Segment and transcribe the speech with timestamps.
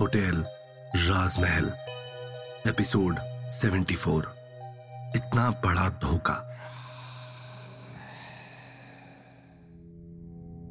[0.00, 0.44] Hotel
[0.96, 1.72] राजमहल,
[2.66, 3.18] episode
[3.50, 4.22] 74
[5.16, 6.34] इतना बड़ा धोखा।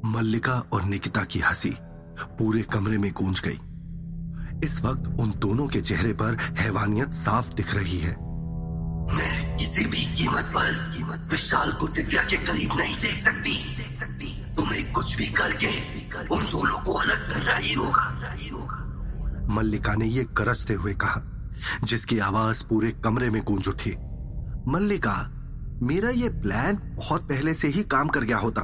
[0.04, 1.76] मल्लिका और निकिता की हँसी
[2.38, 3.60] पूरे कमरे में गूंज गई।
[4.66, 8.16] इस वक्त उन दोनों के चेहरे पर हैवानियत साफ़ दिख रही है।
[9.16, 14.00] मैं किसी भी कीमत पर कीमत विशाल को दिव्या के करीब नहीं देख सकती। देख
[14.00, 15.80] सकती तुम्हें कुछ भी करके
[16.28, 18.83] उन दोनों को अलग करना ही होगा ही होगा।
[19.48, 21.22] मल्लिका ने यह गरजते हुए कहा,
[21.84, 23.94] जिसकी आवाज़ पूरे कमरे में गूंज उठी।
[24.68, 25.16] मल्लिका,
[25.82, 28.62] मेरा ये प्लान बहुत पहले से ही काम कर गया होता,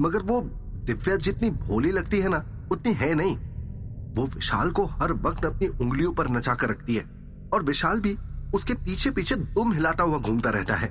[0.00, 0.40] मगर वो
[0.86, 3.36] दिव्या जितनी भोली लगती है ना, उतनी है नहीं।
[4.16, 7.04] वो विशाल को हर वक्त अपनी उंगलियों पर नचा कर रखती है,
[7.54, 8.16] और विशाल भी
[8.54, 10.88] उसके पीछे पीछे दुम हिलाता हुआ घूमता रहता है।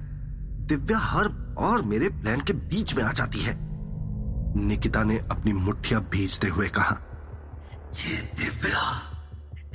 [0.68, 1.30] दिव्या हर
[1.60, 3.56] और मेरे प्लान के बीच में आ जाती है।
[4.58, 6.98] निकिता ने अपनी मुठ्ठियाँ भीजते हुए कहा,
[7.98, 9.11] ये दिव्या।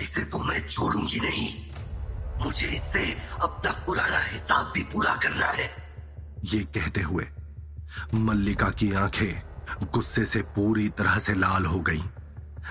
[0.02, 1.48] इसे तो मैं छोड़ूँगी नहीं।
[2.44, 3.04] मुझे इससे
[3.42, 5.70] अपना पुराना हिसाब भी पूरा करना है।
[6.44, 7.26] ये कहते हुए
[8.14, 12.02] मल्लिका की आँखें गुस्से से पूरी तरह से लाल हो गईं,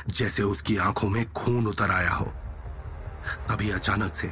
[0.09, 2.25] जैसे उसकी आँखों में खून उतर आया हो।
[3.50, 4.31] तभी अचानक से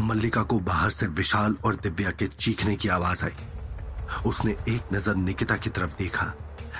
[0.00, 5.14] मल्लिका को बाहर से विशाल और दिव्या के चीखने की आवाज़ आई। उसने एक नज़र
[5.16, 6.32] निकिता की तरफ़ देखा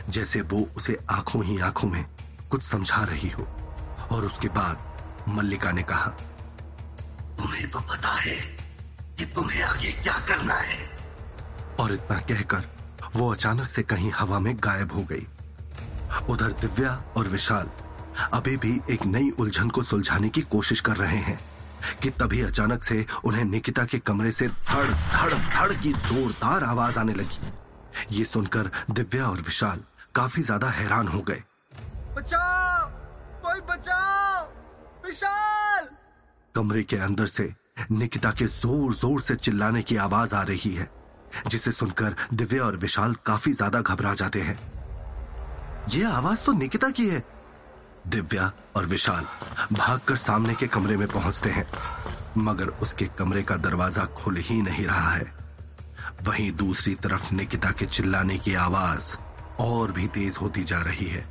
[0.08, 2.04] जैसे वो उसे आँखों ही आँखों में
[2.50, 3.46] कुछ समझा रही हो
[4.12, 4.86] और उसके बाद
[5.28, 6.10] मल्लिका ने कहा,
[7.38, 8.36] तुम्हें तो पता है
[9.18, 10.78] कि तुम्हें आगे क्या करना है।
[11.80, 12.64] और इतना कहकर
[13.16, 15.26] वो अचानक से कहीं हवा में गायब हो गई।
[16.30, 17.68] उधर दिव्या और विशाल
[18.32, 21.38] अभी भी एक नई उलझन को सुलझाने की कोशिश कर रहे हैं,
[22.02, 26.98] कि तभी अचानक से उन्हें निकिता के कमरे से धड़ धड़ धड़ की जोरदार आवाज़
[26.98, 29.80] आने लगी। ये सुनकर दिव्या और विशाल
[30.14, 31.42] काफ़ी ज़्यादा हैरान हो गए।
[32.16, 32.86] बचाओ!
[33.42, 34.17] कोई बचाओ!
[35.08, 35.86] विशाल!
[36.54, 37.52] कमरे के अंदर से
[37.90, 40.90] निकिता के ज़ोर ज़ोर से चिल्लाने की आवाज़ आ रही है,
[41.48, 44.58] जिसे सुनकर दिव्या और विशाल काफ़ी ज़्यादा घबरा जाते हैं।
[45.94, 47.24] यह आवाज़ तो निकिता की है।
[48.06, 49.26] दिव्या और विशाल
[49.72, 51.66] भागकर सामने के कमरे में पहुँचते हैं,
[52.38, 55.32] मगर उसके कमरे का दरवाज़ा खुल ही नहीं रहा है।
[56.22, 59.16] वहीं दूसरी तरफ़ निकिता के चिल्लाने की आवाज़
[59.60, 61.28] और भी तेज होती जा रही है।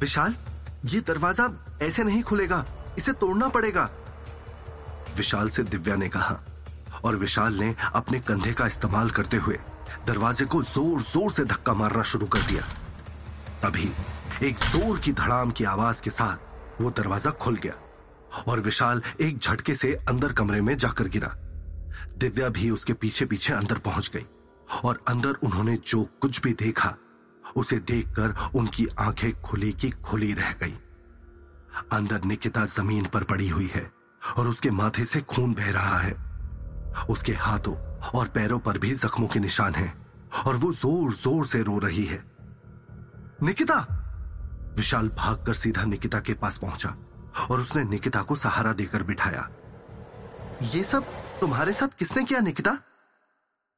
[0.00, 0.36] विशाल,
[0.84, 2.64] ये दरवाज़ा ऐसे नहीं खुलेगा।
[2.98, 3.88] इसे तोड़ना पड़ेगा।
[5.16, 6.38] विशाल से दिव्या ने कहा,
[7.04, 9.58] और विशाल ने अपने कंधे का इस्तेमाल करते हुए
[10.06, 12.62] दरवाजे को ज़ोर ज़ोर से धक्का मारना शुरू कर दिया।
[13.62, 13.90] तभी
[14.42, 17.74] एक ज़ोर की धड़ाम की आवाज़ के साथ वो दरवाज़ा खुल गया,
[18.48, 21.34] और विशाल एक झटके से अंदर कमरे में जाकर गिरा।
[22.18, 24.26] दिव्या भी उसके पीछे पीछे अंदर पहुँच गई,
[24.84, 26.94] और अंदर उन्होंने जो कुछ भी देखा,
[27.56, 30.74] उसे देखकर उनकी आँखें खुली की खुली रह गई।
[31.92, 33.90] अंदर निकिता ज़मीन पर पड़ी हुई है
[34.36, 36.14] और उसके माथे से खून बह रहा है।
[37.10, 37.74] उसके हाथों
[38.10, 39.92] और पैरों पर भी जख्मों के निशान हैं
[40.46, 42.24] और वो ज़ोर ज़ोर से रो रही है।
[43.42, 43.78] निकिता!
[44.76, 46.96] विशाल भागकर सीधा निकिता के पास पहुँचा
[47.50, 49.48] और उसने निकिता को सहारा देकर बिठाया।
[50.62, 51.04] ये सब
[51.40, 52.78] तुम्हारे साथ किसने किया निकिता?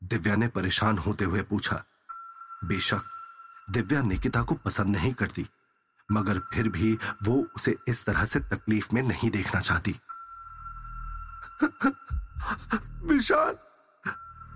[0.03, 1.83] दिव्या ने परेशान होते हुए पूछा।
[2.65, 3.03] बेशक
[3.71, 5.47] दिव्या निकिता को पसंद नहीं करती।
[6.13, 10.01] मगर फिर भी वो उसे इस तरह से तकलीफ़ में नहीं देखना चाहती।
[13.03, 13.57] विशाल!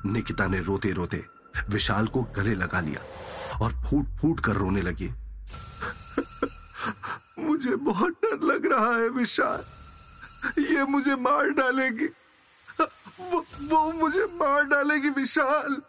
[0.06, 1.26] निकिता ने रोते रोते
[1.68, 3.00] विशाल को गले लगा लिया
[3.58, 5.10] और फूट फूट कर रोने लगी।
[7.38, 9.64] मुझे बहुत डर लग रहा है विशाल।
[10.62, 12.06] ये मुझे मार डालेगी।
[13.20, 15.82] वो, वो मुझे मार डालेगी विशाल।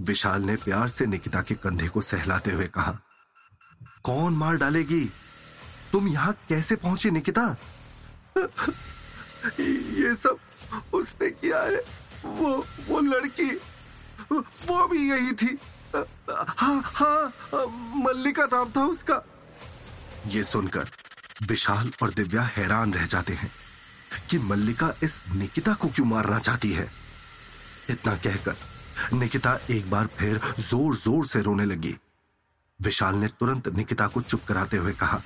[0.00, 2.98] विशाल ने प्यार से निकिता के कंधे को सहलाते हुए कहा
[4.04, 5.04] कौन मार डालेगी?
[5.92, 7.44] तुम यहाँ कैसे पहुँची, निकिता?
[8.38, 10.38] ये सब
[10.94, 11.82] उसने किया है।
[12.26, 12.52] वो
[12.88, 13.50] वो लड़की,
[14.32, 15.58] वो भी यही थी।
[16.30, 17.32] हाँ हाँ
[17.96, 19.22] मल्लिका नाम था उसका।
[20.28, 20.90] ये सुनकर
[21.48, 23.50] विशाल और दिव्या हैरान रह जाते हैं
[24.30, 26.90] कि मल्लिका इस निकिता को क्यों मारना चाहती है।
[27.90, 31.96] इतना कहकर निकिता एक बार फिर ज़ोर ज़ोर से रोने लगी।
[32.80, 35.20] विशाल ने तुरंत निकिता को चुप कराते हुए कहा,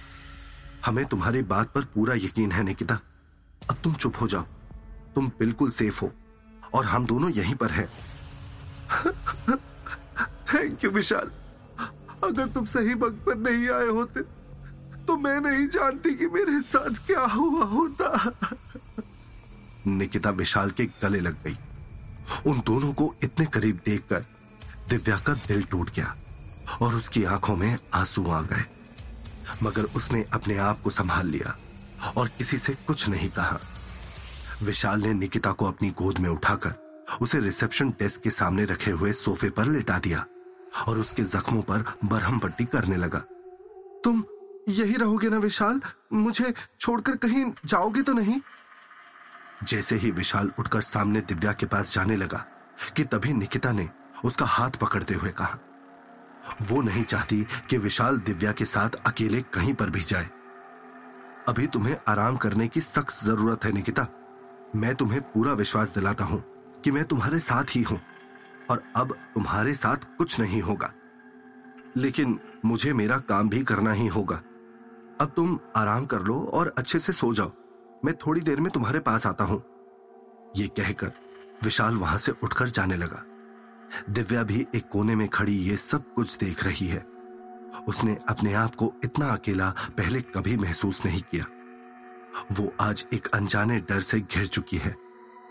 [0.86, 2.98] हमें तुम्हारी बात पर पूरा यकीन है, निकिता।
[3.70, 4.42] अब तुम चुप हो जाओ।
[5.14, 6.12] तुम बिल्कुल सेफ़ हो,
[6.74, 7.88] और हम दोनों यहीं पर हैं।
[10.54, 11.30] Thank you Vishal.
[12.24, 14.20] अगर तुम सही वक्त पर नहीं आए होते
[15.06, 18.32] तो मैं नहीं जानती कि मेरे साथ क्या हुआ होता।
[19.86, 21.56] निकिता विशाल के गले लग गई।
[22.46, 24.24] उन दोनों को इतने करीब देखकर
[24.88, 26.14] दिव्या का दिल टूट गया।
[26.82, 28.64] और उसकी आँखों में आँसू आ गए।
[29.62, 31.56] मगर उसने अपने आप को संभाल लिया
[32.16, 33.60] और किसी से कुछ नहीं कहा।
[34.62, 36.74] विशाल ने निकिता को अपनी गोद में उठाकर
[37.20, 40.24] उसे रिसेप्शन डेस्क के सामने रखे हुए सोफे पर लिटा दिया
[40.86, 43.18] और उसके जख्मों पर बरहम पट्टी करने लगा।
[44.04, 44.24] तुम
[44.68, 45.80] यही रहोगे ना विशाल?
[46.12, 48.40] मुझे छोड़कर कहीं जाओगे तो नहीं?
[49.64, 52.44] जैसे ही विशाल उठकर सामने दिव्या के पास जाने लगा
[52.96, 53.88] कि तभी निकिता ने
[54.24, 55.58] उसका हाथ पकड़ते हुए कहा
[56.62, 60.30] वो नहीं चाहती कि विशाल दिव्या के साथ अकेले कहीं पर भी जाए।
[61.48, 64.06] अभी तुम्हें आराम करने की सख्त ज़रूरत है, निकिता।
[64.76, 66.42] मैं तुम्हें पूरा विश्वास दिलाता हूँ
[66.84, 68.00] कि मैं तुम्हारे साथ ही हूँ,
[68.70, 70.92] और अब तुम्हारे साथ कुछ नहीं होगा।
[71.96, 74.36] लेकिन मुझे मेरा काम भी करना ही होगा।
[75.20, 77.52] अब तुम आराम कर लो और अच्छे से सो जाओ।
[78.04, 79.62] मैं थोड़ी देर में तुम्हारे पास आता हूँ।
[80.56, 81.12] ये कहकर
[81.64, 83.24] विशाल वहाँ से उठकर जाने लगा।
[84.10, 87.04] दिव्या भी एक कोने में खड़ी ये सब कुछ देख रही है।
[87.88, 91.46] उसने अपने आप को इतना अकेला पहले कभी महसूस नहीं किया।
[92.52, 94.94] वो आज एक अनजाने डर से घिर चुकी है,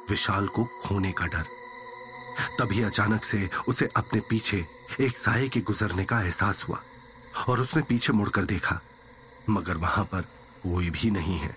[0.10, 1.46] विशाल को खोने का डर।
[2.60, 4.66] तभी अचानक से उसे अपने पीछे
[5.02, 6.80] एक साय के गुजरने का एहसास हुआ
[7.48, 8.80] और उसने पीछे मुड़कर देखा,
[9.50, 10.22] मगर वहाँ पर
[10.64, 11.56] कोई भी नहीं है।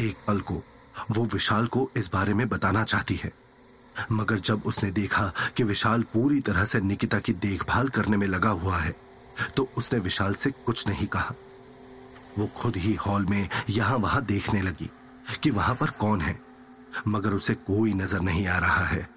[0.00, 0.62] एक पल को
[1.10, 3.32] वो विशाल को इस बारे में बताना चाहती है।
[4.12, 8.50] मगर जब उसने देखा कि विशाल पूरी तरह से निकिता की देखभाल करने में लगा
[8.50, 8.94] हुआ है
[9.56, 11.34] तो उसने विशाल से कुछ नहीं कहा।
[12.38, 14.90] वो खुद ही हॉल में यहाँ वहाँ देखने लगी
[15.42, 16.38] कि वहाँ पर कौन है,
[17.08, 19.08] मगर उसे कोई नज़र नहीं आ रहा है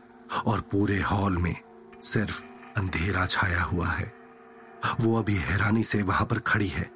[0.45, 1.55] और पूरे हॉल में
[2.03, 2.41] सिर्फ़
[2.77, 4.11] अंधेरा छाया हुआ है।
[5.01, 6.89] वो अभी हैरानी से वहाँ पर खड़ी है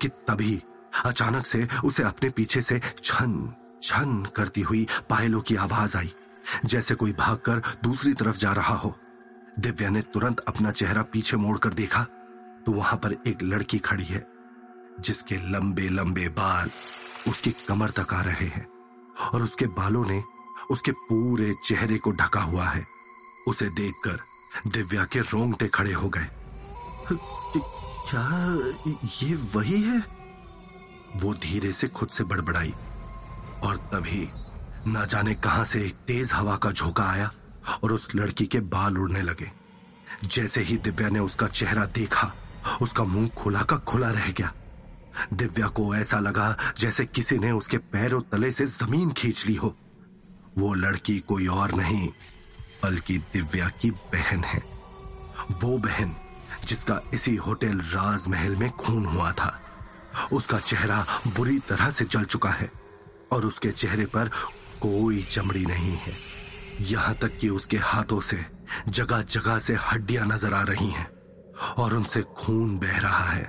[0.00, 0.62] कि तभी
[1.04, 3.50] अचानक से उसे अपने पीछे से छन
[3.82, 6.12] छन करती हुई पायलों की आवाज़ आई।
[6.64, 8.94] जैसे कोई भागकर दूसरी तरफ़ जा रहा हो।
[9.58, 12.02] दिव्या ने तुरंत अपना चेहरा पीछे मोड़कर देखा
[12.66, 14.26] तो वहाँ पर एक लड़की खड़ी है,
[15.00, 16.70] जिसके लंबे लंबे बाल
[17.28, 18.66] उसकी कमर तक आ रहे हैं
[19.32, 20.22] और उसके बालों ने
[20.70, 22.84] उसके पूरे चेहरे को ढका हुआ है।
[23.48, 24.20] उसे देखकर
[24.70, 26.28] दिव्या के रोंगटे खड़े हो गए।
[28.08, 28.24] क्या
[29.22, 29.98] ये वही है?
[31.16, 32.74] वो धीरे से खुद से बड़बड़ाई
[33.64, 34.28] और तभी
[34.88, 37.30] न जाने कहाँ से एक तेज हवा का झोंका आया
[37.84, 39.50] और उस लड़की के बाल उड़ने लगे।
[40.24, 42.32] जैसे ही दिव्या ने उसका चेहरा देखा,
[42.82, 44.52] उसका मुँह खुला का खुला रह गया।
[45.32, 49.76] दिव्या को ऐसा लगा जैसे किसी ने उसके पैरों तले से ज़मीन खींच ली हो।
[50.58, 52.08] वो लड़की कोई और नहीं,
[52.82, 54.62] बल्कि दिव्या की बहन है।
[55.62, 56.16] वो बहन,
[56.64, 59.60] जिसका इसी होटल राजमहल में खून हुआ था,
[60.32, 62.70] उसका चेहरा बुरी तरह से जल चुका है
[63.32, 64.30] और उसके चेहरे पर
[64.82, 66.14] कोई चमड़ी नहीं है।
[66.82, 68.44] यहाँ तक कि उसके हाथों से
[68.88, 71.06] जगह जगह से हड्डियाँ नज़र आ रही हैं
[71.78, 73.44] और उनसे खून बह रहा है।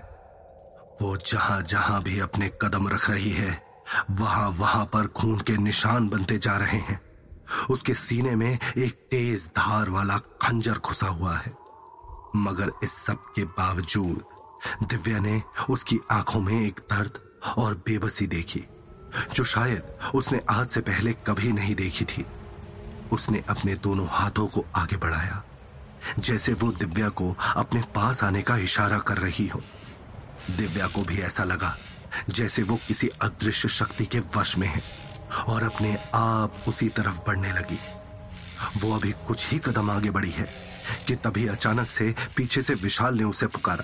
[1.01, 3.61] वो जहाँ जहाँ भी अपने कदम रख रही है
[4.11, 6.99] वहाँ वहाँ पर खून के निशान बनते जा रहे हैं।
[7.71, 11.53] उसके सीने में एक तेज धार वाला खंजर घुसा हुआ है।
[12.35, 14.23] मगर इस सब के बावजूद
[14.83, 17.19] दिव्या ने उसकी आँखों में एक दर्द
[17.57, 18.65] और बेबसी देखी।
[19.33, 19.83] जो शायद
[20.15, 22.25] उसने आज से पहले कभी नहीं देखी थी।
[23.11, 25.43] उसने अपने दोनों हाथों को आगे बढ़ाया।
[26.19, 29.61] जैसे वो दिव्या को अपने पास आने का इशारा कर रही हो।
[30.51, 31.75] दिव्या को भी ऐसा लगा,
[32.29, 34.81] जैसे वो किसी अदृश्य शक्ति के वश में है
[35.47, 37.79] और अपने आप उसी तरफ़ बढ़ने लगी।
[38.77, 40.47] वो अभी कुछ ही कदम आगे बढ़ी है
[41.07, 43.83] कि तभी अचानक से पीछे से विशाल ने उसे पुकारा।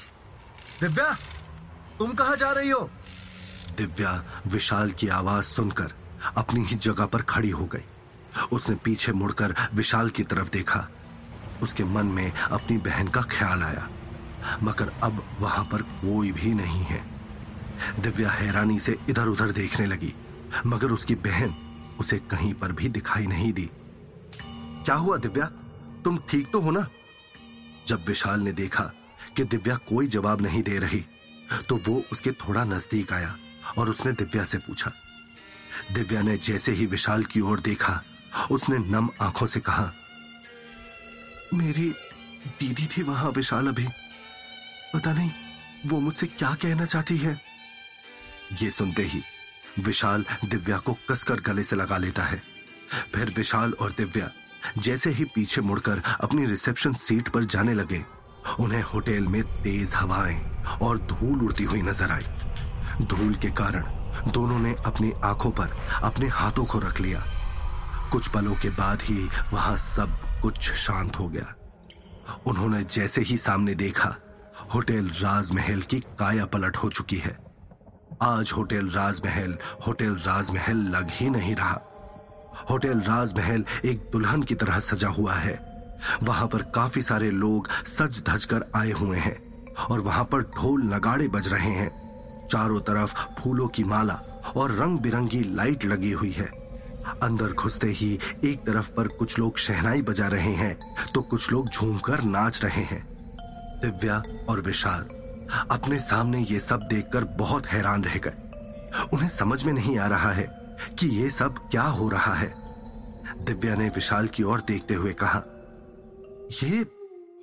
[0.82, 1.12] दिव्या,
[2.00, 2.90] तुम कहा जा रही हो?
[3.78, 4.12] दिव्या
[4.48, 5.94] विशाल की आवाज़ सुनकर
[6.38, 7.84] अपनी ही जगह पर खड़ी हो गई।
[8.52, 10.88] उसने पीछे मुड़कर विशाल की तरफ़ देखा।
[11.64, 13.88] उसके मन में अपनी बहन का ख्याल आया,
[14.64, 17.04] मगर अब वहाँ पर कोई भी नहीं है।
[18.00, 20.14] दिव्या हैरानी से इधर उधर देखने लगी,
[20.66, 21.56] मगर उसकी बहन
[22.00, 23.70] उसे कहीं पर भी दिखाई नहीं दी।
[24.86, 25.46] क्या हुआ दिव्या?
[26.04, 26.88] तुम ठीक तो हो ना?
[27.88, 28.84] जब विशाल ने देखा
[29.38, 31.06] कि दिव्या कोई जवाब नहीं दे रही
[31.70, 33.36] तो वो उसके थोड़ा नज़दीक आया।
[33.78, 34.92] और उसने दिव्या से पूछा।
[35.94, 38.02] दिव्या ने जैसे ही विशाल की ओर देखा,
[38.52, 39.92] उसने नम आँखों से कहा,
[41.54, 41.90] मेरी
[42.60, 43.88] दीदी थी वहाँ विशाल अभी।
[44.94, 45.32] पता नहीं,
[45.86, 47.40] वो मुझसे क्या कहना चाहती है?
[48.62, 49.22] ये सुनते ही
[49.80, 52.42] विशाल दिव्या को कसकर गले से लगा लेता है।
[53.14, 54.32] फिर विशाल और दिव्या
[54.78, 58.04] जैसे ही पीछे मुड़कर अपनी रिसेप्शन सीट पर जाने लगे,
[58.60, 60.40] उन्हें होटल में तेज हवाएँ
[60.82, 62.24] और धूल उड़ती हुई नज़र आई।
[63.02, 67.24] धूल के कारण दोनों ने अपनी आँखों पर अपने हाथों को रख लिया।
[68.12, 71.56] कुछ पलों के बाद ही वहाँ सब कुछ शांत हो गया।
[72.46, 74.16] उन्होंने जैसे ही सामने देखा,
[74.74, 77.38] होटल राजमहल की काया पलट हो चुकी है।
[78.22, 79.58] आज होटल राजमहल
[79.88, 81.82] होटल राजमहल लग ही नहीं रहा।
[82.70, 85.74] होटल राजमहल एक दुल्हन की तरह सजा हुआ है।
[86.24, 90.82] वहाँ पर काफ़ी सारे लोग सज धज कर आए हुए हैं और वहाँ पर ढोल
[90.84, 92.03] नगाड़े बज रहे हैं।
[92.52, 94.14] चारों तरफ़ फूलों की माला
[94.56, 96.46] और रंग बिरंगी लाइट लगी हुई है।
[97.24, 98.12] अंदर घुसते ही
[98.46, 100.78] एक तरफ़ पर कुछ लोग शहनाई बजा रहे हैं
[101.14, 103.02] तो कुछ लोग झूमकर नाच रहे हैं।
[103.82, 105.08] दिव्या और विशाल
[105.72, 110.32] अपने सामने ये सब देखकर बहुत हैरान रह गए। उन्हें समझ में नहीं आ रहा
[110.32, 110.48] है
[111.00, 112.54] कि ये सब क्या हो रहा है।
[113.40, 115.44] दिव्या ने विशाल की ओर देखते हुए कहा,
[116.64, 116.80] ये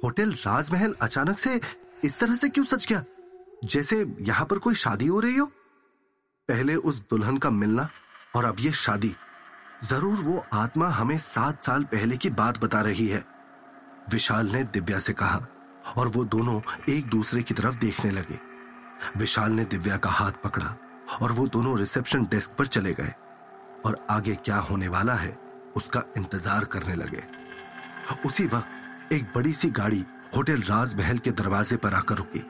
[0.05, 1.61] होटल राजमहल अचानक से
[2.05, 3.05] इस तरह से क्यों सच गया?
[3.63, 5.47] जैसे यहाँ पर कोई शादी हो रही हो?
[6.49, 7.89] पहले उस दुल्हन का मिलना
[8.37, 9.15] और अब ये शादी।
[9.85, 13.25] ज़रूर वो आत्मा हमें सात साल पहले की बात बता रही है,
[14.13, 15.47] विशाल ने दिव्या से कहा
[15.97, 18.39] और वो दोनों एक दूसरे की तरफ़ देखने लगे।
[19.17, 20.77] विशाल ने दिव्या का हाथ पकड़ा
[21.21, 23.13] और वो दोनों रिसेप्शन डेस्क पर चले गए
[23.87, 25.39] और आगे क्या होने वाला है
[25.77, 27.23] उसका इंतज़ार करने लगे।
[28.27, 30.05] उसी वक्त एक बड़ी सी गाड़ी
[30.37, 32.43] होटल राजमहल के दरवाजे पर आकर रुकी।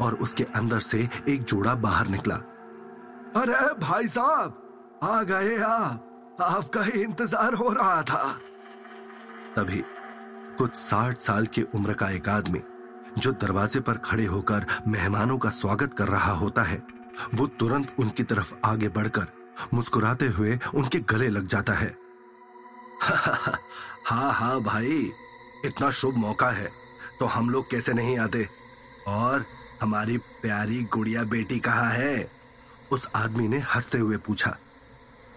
[0.00, 2.34] और उसके अंदर से एक जोड़ा बाहर निकला।
[3.36, 6.08] अरे भाई साहब, आ गए आप।
[6.40, 8.22] आपका ही इंतज़ार हो रहा था।
[9.56, 9.82] तभी
[10.58, 12.60] कुछ साठ साल की उम्र का एक आदमी,
[13.18, 16.82] जो दरवाजे पर खड़े होकर मेहमानों का स्वागत कर रहा होता है,
[17.34, 19.26] वो तुरंत उनकी तरफ़ आगे बढ़कर
[19.74, 21.94] मुस्कुराते हुए उनके गले लग जाता है।
[24.06, 25.12] हाँ हाँ भाई,
[25.64, 26.70] इतना शुभ मौका है
[27.20, 28.48] तो हम लोग कैसे नहीं आते?
[29.08, 29.44] और
[29.82, 32.30] हमारी प्यारी गुड़िया बेटी कहाँ है?
[32.92, 34.56] उस आदमी ने हँसते हुए पूछा।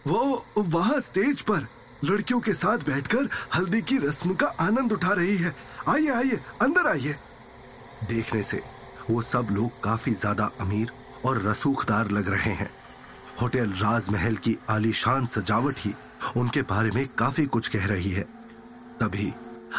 [0.07, 1.67] वो वहाँ स्टेज पर
[2.03, 5.55] लड़कियों के साथ बैठकर हल्दी की रस्म का आनंद उठा रही है।
[5.89, 7.15] आइए आइए, अंदर आइए।
[8.09, 8.61] देखने से
[9.09, 10.91] वो सब लोग काफ़ी ज़्यादा अमीर
[11.25, 12.69] और रसूखदार लग रहे हैं।
[13.41, 15.93] होटल राजमहल की आलीशान सजावट ही
[16.37, 18.23] उनके बारे में काफ़ी कुछ कह रही है।
[19.01, 19.33] तभी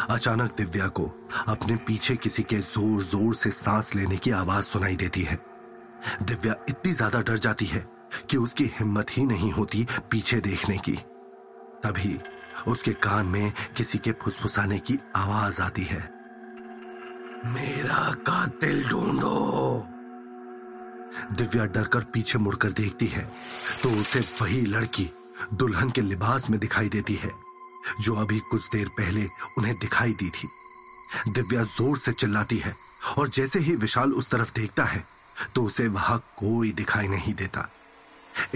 [0.09, 1.03] अचानक दिव्या को
[1.47, 5.39] अपने पीछे किसी के ज़ोर ज़ोर से सांस लेने की आवाज़ सुनाई देती है।
[6.23, 7.85] दिव्या इतनी ज़्यादा डर जाती है
[8.29, 10.95] कि उसकी हिम्मत ही नहीं होती पीछे देखने की।
[11.83, 12.19] तभी
[12.67, 15.99] उसके कान में किसी के फुसफुसाने की आवाज़ आती है।
[17.47, 19.87] मेरा कातिल ढूंढो।
[21.33, 23.27] दिव्या डरकर पीछे मुड़कर देखती है
[23.83, 25.09] तो उसे वही लड़की
[25.53, 27.31] दुल्हन के लिबास में दिखाई देती है।
[28.01, 29.27] जो अभी कुछ देर पहले
[29.57, 30.47] उन्हें दिखाई दी थी।
[31.29, 32.75] दिव्या ज़ोर से चिल्लाती है
[33.17, 35.05] और जैसे ही विशाल उस तरफ़ देखता है
[35.55, 37.69] तो उसे वहाँ कोई दिखाई नहीं देता।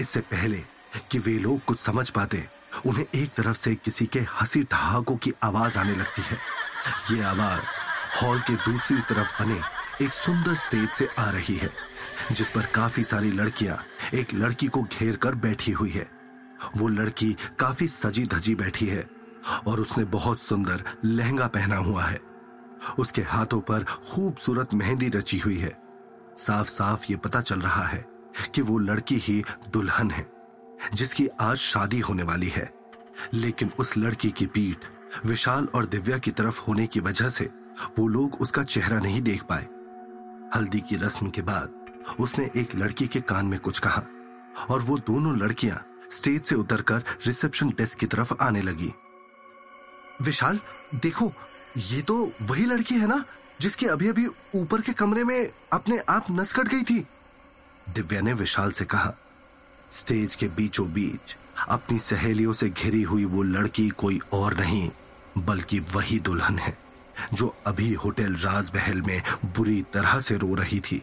[0.00, 0.62] इससे पहले
[1.10, 2.44] कि वे लोग कुछ समझ पाते,
[2.86, 6.38] उन्हें एक तरफ़ से किसी के हँसी ठहाकों की आवाज़ आने लगती है।
[7.10, 7.78] ये आवाज़
[8.16, 9.60] हॉल के दूसरी तरफ़ बने
[10.02, 11.70] एक सुंदर स्टेज से आ रही है,
[12.32, 13.82] जिस पर काफ़ी सारी लड़कियाँ
[14.14, 16.10] एक लड़की को घेर कर बैठी हुई है।
[16.76, 19.08] वो लड़की काफ़ी सजी धजी बैठी है।
[19.66, 22.20] और उसने बहुत सुंदर लहंगा पहना हुआ है।
[22.98, 25.82] उसके हाथों पर खूबसूरत मेहंदी रची हुई है।
[26.36, 28.04] साफ़ साफ़ ये पता चल रहा है
[28.54, 30.32] कि वो लड़की ही दुल्हन है,
[30.94, 32.72] जिसकी आज शादी होने वाली है।
[33.34, 34.76] लेकिन उस लड़की की पीठ
[35.24, 37.50] विशाल और दिव्या की तरफ़ होने की वजह से
[37.98, 39.68] वो लोग उसका चेहरा नहीं देख पाए।
[40.56, 41.72] हल्दी की रस्म के बाद
[42.20, 44.02] उसने एक लड़की के कान में कुछ कहा
[44.70, 48.92] और वो दोनों लड़कियाँ स्टेज से उतरकर रिसेप्शन डेस्क की तरफ़ आने लगी।
[50.22, 50.58] विशाल,
[50.94, 51.32] देखो,
[51.78, 53.24] ये तो वही लड़की है ना,
[53.60, 56.98] जिसकी अभी अभी ऊपर के कमरे में अपने आप नस कट गई थी।
[57.88, 59.14] दिव्या ने विशाल से कहा,
[59.90, 61.36] स्टेज के बीचों बीच
[61.68, 64.90] अपनी सहेलियों से घिरी हुई वो लड़की कोई और नहीं,
[65.38, 66.76] बल्कि वही दुल्हन है,
[67.34, 71.02] जो अभी होटल राजमहल में बुरी तरह से रो रही थी।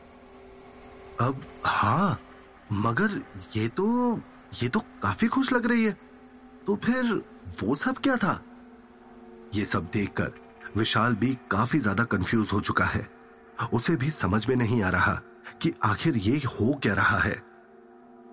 [1.21, 2.19] अब हाँ
[2.71, 3.21] मगर
[3.55, 4.19] ये तो
[4.61, 5.97] ये तो काफ़ी खुश लग रही है।
[6.67, 7.13] तो फिर
[7.61, 8.39] वो सब क्या था?
[9.55, 10.31] ये सब देखकर
[10.77, 13.07] विशाल भी काफ़ी ज़्यादा कंफ्यूज हो चुका है।
[13.73, 15.13] उसे भी समझ में नहीं आ रहा
[15.61, 17.41] कि आखिर ये हो क्या रहा है।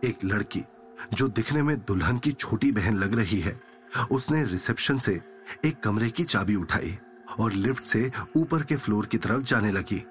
[0.04, 0.62] एक लड़की
[1.14, 3.60] जो दिखने में दुल्हन की छोटी बहन लग रही है,
[4.10, 5.20] उसने रिसेप्शन से
[5.64, 6.96] एक कमरे की चाबी उठाई
[7.38, 10.02] और लिफ्ट से ऊपर के फ्लोर की तरफ़ जाने लगी।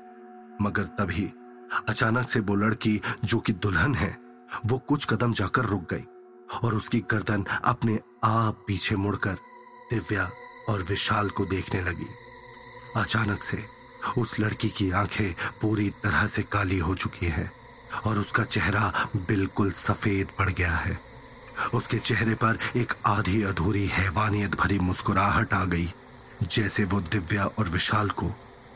[0.61, 1.31] मगर तभी
[1.89, 4.17] अचानक से वो लड़की जो कि दुल्हन है,
[4.65, 6.05] वो कुछ कदम जाकर रुक गई
[6.63, 9.37] और उसकी गर्दन अपने आप पीछे मुड़कर
[9.91, 10.29] दिव्या
[10.69, 12.07] और विशाल को देखने लगी।
[12.95, 13.65] अचानक से
[14.17, 17.51] उस लड़की की आँखें पूरी तरह से काली हो चुकी हैं
[18.05, 20.99] और उसका चेहरा बिल्कुल सफ़ेद पड़ गया है।
[21.73, 25.93] उसके चेहरे पर एक आधी अधूरी हैवानियत भरी मुस्कुराहट आ गई,
[26.43, 28.31] जैसे वो दिव्या और विशाल को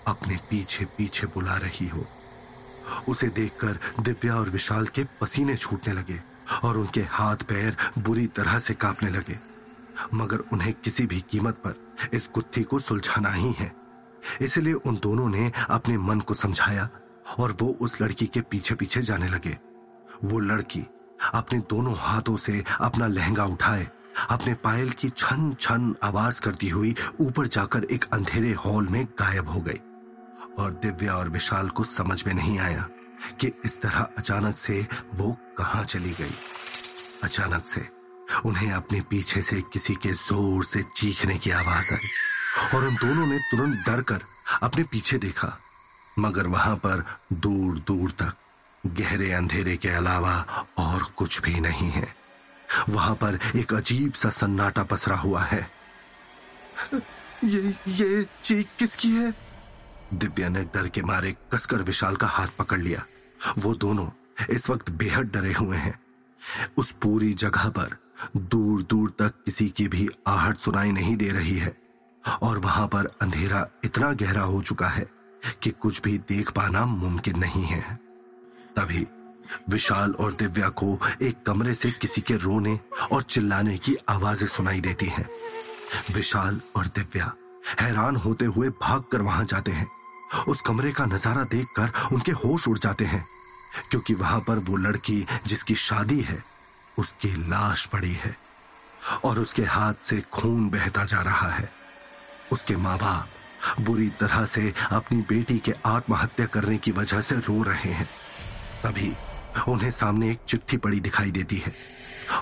[0.08, 2.06] अपने पीछे पीछे बुला रही हो।
[3.08, 6.20] उसे देखकर दिव्या और विशाल के पसीने छूटने लगे
[6.64, 9.49] और उनके हाथ पैर बुरी तरह से कांपने लगे।
[10.14, 13.72] मगर उन्हें किसी भी कीमत पर इस गुत्थी को सुलझाना ही है।
[14.42, 16.90] इसलिए उन दोनों ने अपने मन को समझाया
[17.40, 19.58] और वो उस लड़की के पीछे पीछे जाने लगे।
[20.24, 20.86] वो लड़की
[21.34, 23.88] अपने दोनों हाथों से अपना लहंगा उठाए,
[24.30, 29.50] अपने पायल की छन छन आवाज़ करती हुई ऊपर जाकर एक अंधेरे हॉल में गायब
[29.50, 29.80] हो गई
[30.60, 32.88] और दिव्या और विशाल को समझ में नहीं आया
[33.40, 36.36] कि इस तरह अचानक से वो कहाँ चली गई।
[37.24, 37.88] अचानक से
[38.46, 42.10] उन्हें अपने पीछे से किसी के ज़ोर से चीखने की आवाज़ आई।
[42.76, 44.24] और उन दोनों ने तुरंत डर कर
[44.64, 45.58] अपने पीछे देखा।
[46.20, 48.34] मगर वहाँ पर दूर दूर तक
[48.84, 52.14] गहरे अंधेरे के अलावा और कुछ भी नहीं है।
[52.90, 55.70] वहाँ पर एक अजीब सा सन्नाटा पसरा हुआ है।
[57.44, 59.34] ये ये चीख किसकी है?
[60.14, 63.04] दिव्या ने डर के मारे कसकर विशाल का हाथ पकड़ लिया।
[63.58, 64.08] वो दोनों
[64.50, 66.00] इस वक्त बेहद डरे हुए हैं।
[66.78, 67.98] उस पूरी जगह पर
[68.38, 71.76] दूर दूर तक किसी की भी आहट सुनाई नहीं दे रही है।
[72.44, 75.06] और वहाँ पर अंधेरा इतना गहरा हो चुका है
[75.64, 77.82] कि कुछ भी देख पाना मुमकिन नहीं है।
[78.76, 79.06] तभी
[79.70, 82.80] विशाल और दिव्या को एक कमरे से किसी के रोने
[83.12, 85.28] और चिल्लाने की आवाज़ें सुनाई देती हैं।
[86.14, 87.32] विशाल और दिव्या
[87.80, 89.88] हैरान होते हुए भागकर वहाँ जाते हैं।
[90.48, 93.26] उस कमरे का नज़ारा देखकर उनके होश उड़ जाते हैं,
[93.92, 96.44] क्योंकि वहाँ पर वो लड़की जिसकी शादी है
[97.00, 98.36] उसकी लाश पड़ी है
[99.26, 101.72] और उसके हाथ से खून बहता जा रहा है।
[102.52, 107.62] उसके माँ बाप बुरी तरह से अपनी बेटी के आत्महत्या करने की वजह से रो
[107.64, 108.08] रहे हैं।
[108.84, 109.14] तभी
[109.68, 111.74] उन्हें सामने एक चिट्ठी पड़ी दिखाई देती है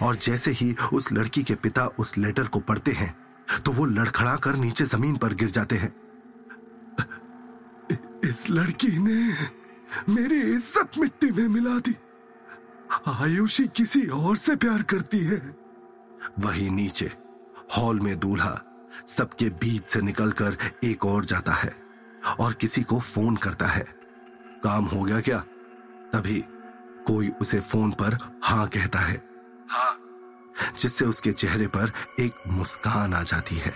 [0.01, 3.13] और जैसे ही उस लड़की के पिता उस लेटर को पढ़ते हैं
[3.65, 5.93] तो वो लड़खड़ा कर नीचे ज़मीन पर गिर जाते हैं।
[8.25, 9.21] इस लड़की ने
[10.09, 11.95] मेरी इज़्ज़त मिट्टी में मिला दी।
[12.91, 15.55] आयुषी किसी और से प्यार करती है।
[16.39, 17.11] वही नीचे
[17.77, 18.61] हॉल में दूल्हा
[19.07, 21.75] सबके बीच से निकलकर एक और जाता है
[22.39, 23.85] और किसी को फ़ोन करता है।
[24.63, 25.39] काम हो गया क्या?
[26.13, 26.45] तभी
[27.07, 29.23] कोई उसे फ़ोन पर हाँ कहता है।
[29.69, 29.99] हाँ।
[30.79, 33.73] जिससे उसके चेहरे पर एक मुस्कान आ जाती है।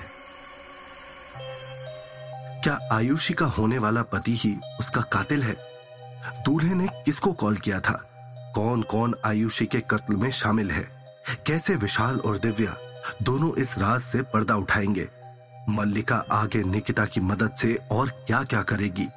[2.64, 5.56] क्या आयुषी का होने वाला पति ही उसका कातिल है?
[6.44, 8.08] दूल्हे ने किसको कॉल किया था?
[8.56, 11.16] कौन कौन आयुषी के कत्ल में शामिल है?
[11.46, 12.76] कैसे विशाल और दिव्या
[13.24, 15.08] दोनों इस राज से पर्दा उठाएँगे?
[15.70, 19.08] मल्लिका आगे निकिता की मदद से और क्या क्या करेगी?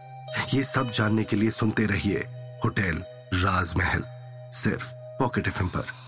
[0.54, 2.18] ये सब जानने के लिए सुनते रहिए
[2.64, 4.02] होटल राजमहल,
[4.50, 6.03] सिर्फ़ पॉकेट एफ़ पर।